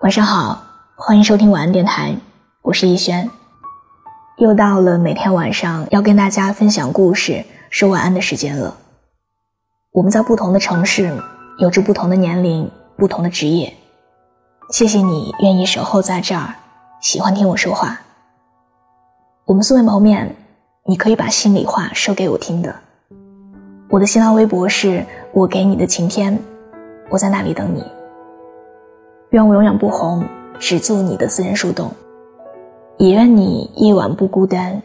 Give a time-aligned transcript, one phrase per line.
[0.00, 0.62] 晚上好，
[0.96, 2.16] 欢迎收听晚安电台，
[2.62, 3.28] 我是逸轩。
[4.38, 8.78] 又到了每天晚上要跟大家分享故事、说晚安的时间了。
[9.92, 11.22] 我们在不同的城市，
[11.58, 13.74] 有着不同的年龄、不同的职业。
[14.70, 16.54] 谢谢你愿意守候在这儿，
[17.02, 18.00] 喜欢听我说话。
[19.44, 20.34] 我们素未谋面，
[20.86, 22.74] 你可以把心里话说给我听的。
[23.90, 25.04] 我的新浪微博是
[25.34, 26.42] 我给你的晴天，
[27.10, 27.84] 我在那里等你。
[29.30, 30.26] 愿我永远不红，
[30.58, 31.92] 只做你的私人树洞。
[32.96, 34.82] 也愿你夜晚不孤单，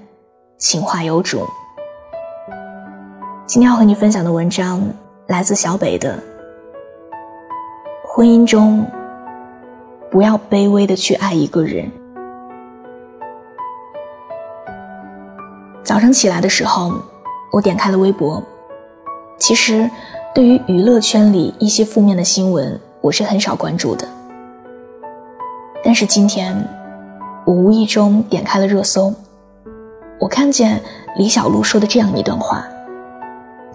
[0.60, 1.44] 情话有主。
[3.48, 4.84] 今天要和你分享的文章
[5.26, 6.20] 来自小北的。
[8.08, 8.86] 婚姻中，
[10.12, 11.92] 不要卑微的去爱一个人。
[15.84, 16.94] 早上起来的时候，
[17.52, 18.44] 我点开了微博。
[19.40, 19.90] 其实，
[20.36, 24.08] 对于娱乐圈里一些负面的新闻，我是很少关注的。
[25.86, 26.68] 但是今天，
[27.46, 29.14] 我无意中点开了热搜，
[30.20, 30.82] 我看见
[31.16, 32.66] 李小璐说的这样一段话。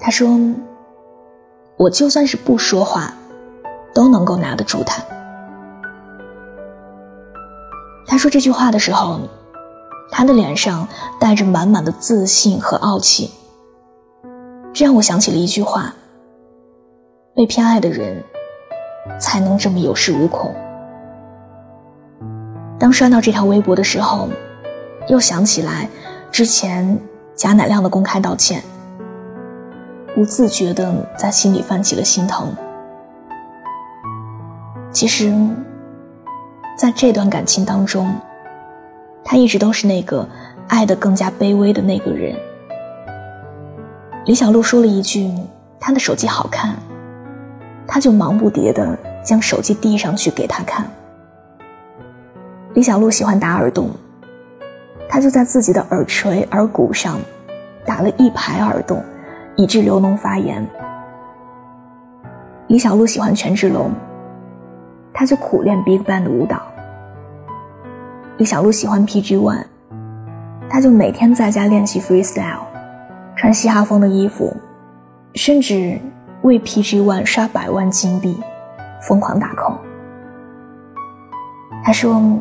[0.01, 0.29] 她说
[1.79, 3.15] ：“我就算是不说话，
[3.95, 5.01] 都能够拿得住他。”
[8.09, 9.21] 她说这句话的时候，
[10.11, 10.89] 她的脸上
[11.21, 13.31] 带着满满的自信和傲气，
[14.73, 15.95] 这让我想起了一句话
[17.37, 18.25] ：“被偏爱的人，
[19.21, 20.53] 才能这么有恃无恐。”
[22.81, 24.31] 当刷到这条微博的时候，
[25.07, 25.87] 又想起来
[26.33, 26.99] 之前
[27.37, 28.63] 贾乃亮的公开道歉，
[30.15, 32.51] 不自觉的在心里泛起了心疼。
[34.91, 35.31] 其实，
[36.79, 38.11] 在这段感情当中，
[39.23, 40.27] 他一直都是那个
[40.67, 42.35] 爱的更加卑微的那个人。
[44.25, 45.31] 李小璐说了一句
[45.79, 46.75] ：“他的手机好看。”
[47.87, 50.91] 他就忙不迭的将手机递上去给他看。
[52.73, 53.91] 李小璐喜欢打耳洞，
[55.09, 57.19] 她就在自己的耳垂、耳骨上
[57.85, 59.03] 打了一排耳洞，
[59.57, 60.65] 以致流脓发炎。
[62.69, 63.91] 李小璐喜欢权志龙，
[65.13, 66.63] 她就苦练 BigBang 的舞蹈。
[68.37, 69.65] 李小璐喜欢 PG One，
[70.69, 72.61] 她就每天在家练习 freestyle，
[73.35, 74.57] 穿嘻哈风的衣服，
[75.35, 75.99] 甚至
[76.43, 78.41] 为 PG One 刷百万金币，
[79.03, 79.79] 疯狂打 call。
[81.83, 82.39] 他说。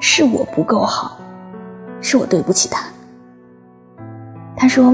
[0.00, 1.18] 是我不够好，
[2.00, 2.86] 是我对不起他。
[4.56, 4.92] 他说，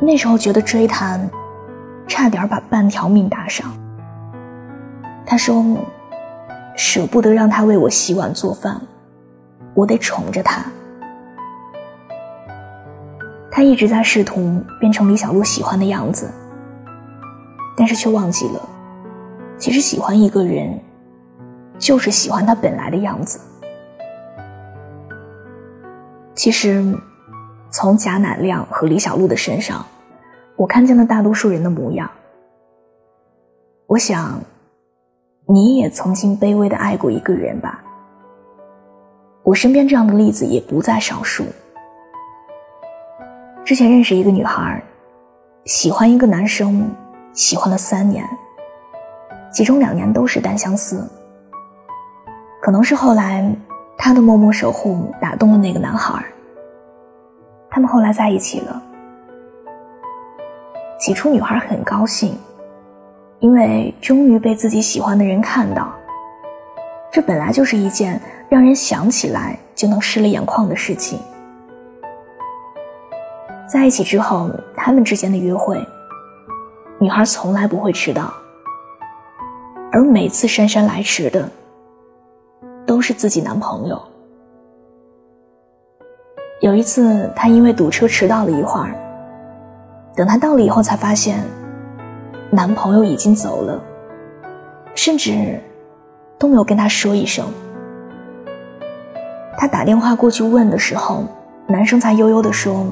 [0.00, 1.18] 那时候觉得追他，
[2.06, 3.70] 差点把半条命搭上。
[5.26, 5.64] 他说，
[6.76, 8.80] 舍不得让他为我洗碗做饭，
[9.74, 10.64] 我得宠着他。
[13.50, 16.30] 他一直在试图变成李小璐喜欢的样子，
[17.76, 18.60] 但是却忘记了，
[19.58, 20.78] 其实喜欢一个人，
[21.78, 23.40] 就是喜欢他本来的样子。
[26.46, 26.96] 其实，
[27.70, 29.84] 从贾乃亮和李小璐的身上，
[30.54, 32.08] 我看见了大多数人的模样。
[33.88, 34.40] 我想，
[35.48, 37.82] 你也曾经卑微的爱过一个人吧？
[39.42, 41.44] 我身边这样的例子也不在少数。
[43.64, 44.80] 之前认识一个女孩，
[45.64, 46.88] 喜欢一个男生，
[47.32, 48.24] 喜欢了三年，
[49.52, 51.04] 其中两年都是单相思。
[52.62, 53.52] 可能是后来。
[53.98, 56.22] 他的默默守护打动了那个男孩，
[57.76, 58.82] 他们后来在一起了。
[60.98, 62.34] 起初，女孩很高兴，
[63.38, 65.92] 因为终于被自己喜欢的人看到。
[67.12, 71.20] 这本来就是一件让人想起来就能湿了眼眶的事情。
[73.70, 75.78] 在一起之后，他们之间的约会，
[76.98, 78.32] 女孩从来不会迟到，
[79.92, 81.46] 而每次姗姗来迟的。
[82.86, 84.00] 都是自己男朋友。
[86.60, 88.94] 有一次，她因为堵车迟到了一会儿。
[90.14, 91.44] 等她到了以后，才发现
[92.50, 93.78] 男朋友已经走了，
[94.94, 95.60] 甚至
[96.38, 97.44] 都没有跟她说一声。
[99.58, 101.24] 她打电话过去问的时候，
[101.66, 102.86] 男生才悠悠地说：“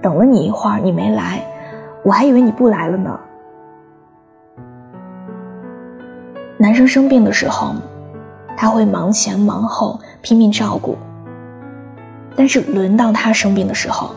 [0.00, 1.42] 等了你一会儿，你没来，
[2.04, 3.18] 我还以为你不来了呢。”
[6.56, 7.74] 男生生病的时候。
[8.56, 10.96] 他会忙前忙后拼命照顾，
[12.36, 14.14] 但是轮到他生病的时候，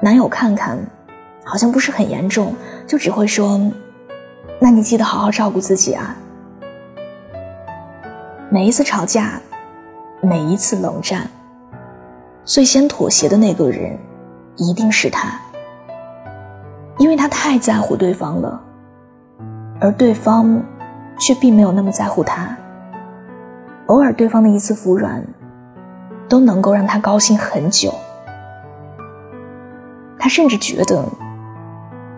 [0.00, 0.78] 男友看看，
[1.44, 2.54] 好像不是很严重，
[2.86, 3.60] 就只会说
[4.60, 6.16] ：“那你记得好好照顾自己啊。”
[8.50, 9.40] 每一次吵架，
[10.20, 11.28] 每一次冷战，
[12.44, 13.98] 最先妥协的那个人
[14.56, 15.40] 一定是他，
[16.98, 18.60] 因为他太在乎对方了，
[19.80, 20.62] 而对方
[21.18, 22.56] 却并没有那么在乎他。
[23.86, 25.24] 偶尔对方的一次服软，
[26.28, 27.94] 都能够让他高兴很久。
[30.18, 31.04] 他甚至觉得，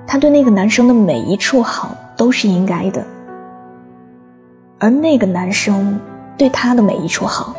[0.07, 3.05] 他对那个男生的每一处好都是应该的，
[4.79, 6.01] 而那个男生
[6.37, 7.55] 对他的每一处好，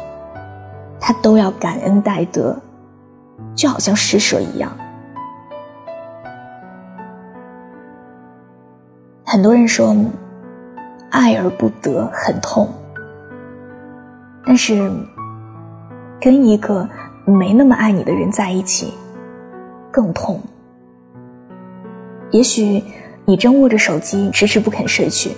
[1.00, 2.57] 他都要感恩戴德，
[3.54, 4.72] 就好像施舍一样。
[9.24, 9.96] 很多人说，
[11.12, 12.68] 爱而不得很痛。
[14.44, 14.92] 但是，
[16.19, 16.88] 跟一个
[17.25, 18.94] 没那么爱你的人在一起，
[19.92, 20.39] 更痛。
[22.31, 22.83] 也许
[23.25, 25.31] 你正握着手机，迟迟不肯睡去，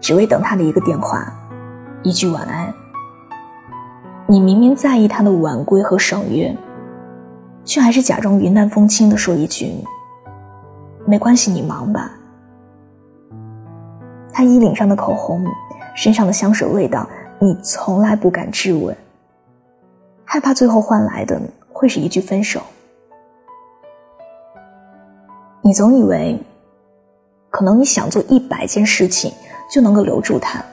[0.00, 1.32] 只为等他的一个电话，
[2.02, 2.72] 一句晚安。
[4.26, 6.56] 你明明在意他的晚归和爽约，
[7.64, 9.74] 却还是假装云淡风轻的说一句
[11.06, 12.10] ：“没关系，你忙吧。”
[14.32, 15.44] 他衣领上的口红，
[15.94, 17.06] 身上的香水味道，
[17.38, 18.96] 你从来不敢质问，
[20.32, 21.38] 害怕最后换来的
[21.70, 22.62] 会是一句分手。
[25.60, 26.42] 你总以为，
[27.50, 29.30] 可能你想做一百件事情
[29.70, 30.64] 就能够留住他，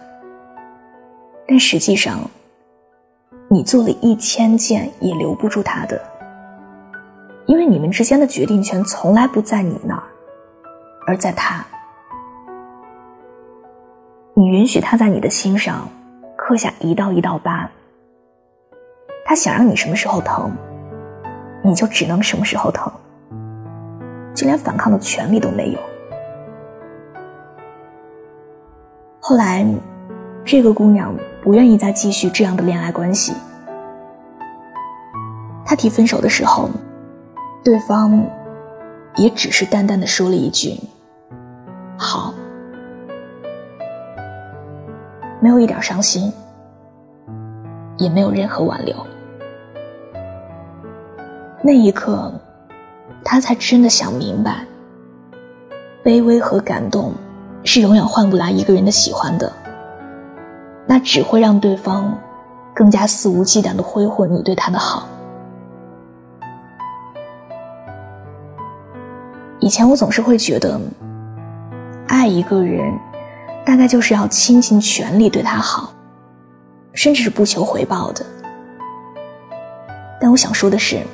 [1.46, 2.22] 但实际上，
[3.50, 6.02] 你做了一千件也留不住他的，
[7.46, 10.04] 因为你们之间的决定权从来不在你那儿，
[11.06, 11.66] 而在他。
[14.36, 15.86] 你允许他在你的心上
[16.38, 17.70] 刻下一道一道疤，
[19.30, 20.52] 他想让你什么时候疼，
[21.62, 22.92] 你就只能什么时候疼，
[24.34, 25.80] 就连反抗的权利都没有。
[29.20, 29.64] 后来，
[30.44, 33.36] 这个姑娘不愿意再继续这样的恋爱关系。
[35.64, 36.68] 她提分手的时候，
[37.64, 38.25] 对方
[39.16, 40.74] 也只是淡淡的说了一句
[41.96, 42.34] ：“好。”
[45.40, 46.34] 没有一点伤心，
[48.00, 48.96] 也没有任何挽留。
[51.62, 52.34] 那一刻，
[53.24, 54.66] 他才真的想明白，
[56.04, 57.14] 卑微和感动
[57.64, 59.52] 是永远换不来一个人的喜欢的。
[60.88, 62.18] 那只会让对方
[62.74, 65.08] 更加肆无忌惮的挥霍你对他的好。
[69.60, 70.80] 以前我总是会觉得，
[72.08, 72.98] 爱一个人。
[73.66, 75.94] 大概就是要倾尽全力对他好，
[76.94, 78.26] 甚至是不求回报的。
[80.20, 81.06] 但我想说的是，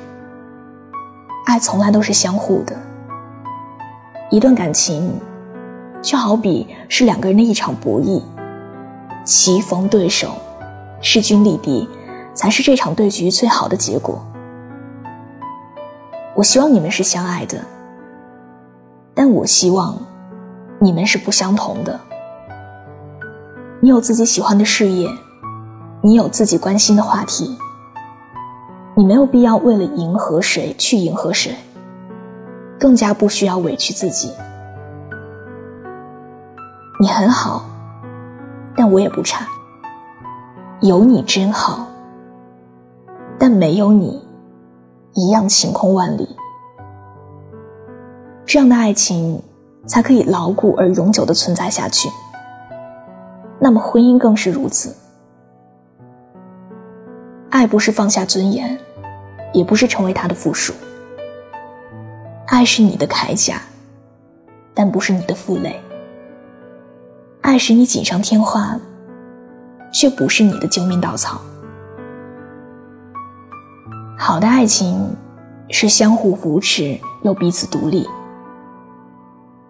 [1.46, 2.76] 爱从来都是相互的。
[4.30, 5.20] 一段感情，
[6.02, 8.20] 就好比是两个人的一场博弈，
[9.24, 10.32] 棋逢对手，
[11.00, 11.88] 势均力敌，
[12.34, 14.20] 才是这场对局最好的结果。
[16.34, 17.64] 我希望你们是相爱的，
[19.14, 19.96] 但我希望
[20.80, 21.98] 你们是不相同的。
[23.80, 25.08] 你有自己喜欢的事业，
[26.02, 27.56] 你有自己关心的话题，
[28.98, 31.54] 你没有必要为了迎合谁去迎合谁，
[32.80, 34.32] 更加不需要委屈自己。
[36.98, 37.66] 你很好，
[38.74, 39.46] 但我也不差。
[40.80, 41.88] 有你真好，
[43.38, 44.26] 但没有你，
[45.12, 46.34] 一样晴空万里。
[48.46, 49.42] 这样的爱情，
[49.84, 52.08] 才可以牢固而永久的存在下去。
[53.58, 54.96] 那么婚姻更是如此。
[57.66, 58.78] 爱不是放下尊严，
[59.52, 60.72] 也不是成为他的附属。
[62.46, 63.60] 爱是你的铠甲，
[64.72, 65.74] 但不是你的负累。
[67.40, 68.78] 爱使你锦上添花，
[69.92, 71.40] 却不是你的救命稻草。
[74.16, 75.16] 好的爱情
[75.68, 78.08] 是相互扶持又彼此独立。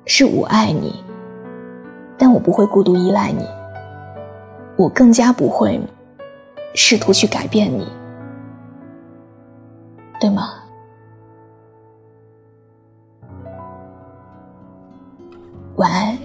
[0.05, 1.03] 是我爱你，
[2.19, 3.43] 但我不会过度依赖你。
[4.77, 5.81] 我更加不会
[6.77, 7.89] 试图去改变你，
[10.21, 10.63] 对吗？
[15.77, 16.19] 晚安。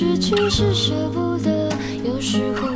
[0.00, 1.68] 失去是舍不得，
[2.02, 2.68] 有时候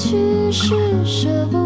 [0.00, 1.46] 去是舍。
[1.50, 1.59] 不